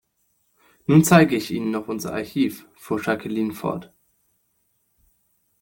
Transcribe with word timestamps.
Nun 0.87 1.03
zeige 1.03 1.35
ich 1.35 1.51
Ihnen 1.51 1.69
noch 1.69 1.87
unser 1.87 2.11
Archiv, 2.13 2.65
fuhr 2.73 2.99
Jacqueline 3.05 3.53
fort. 3.53 3.93